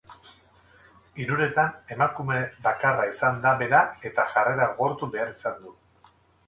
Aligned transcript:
Hiruretan 1.25 1.75
emakume 1.97 2.39
bakarra 2.65 3.07
izan 3.13 3.39
da 3.47 3.55
bera 3.63 3.87
eta 4.13 4.29
jarrera 4.35 4.71
gogortu 4.75 5.13
behar 5.17 5.39
izan 5.41 5.63
du. 5.67 5.81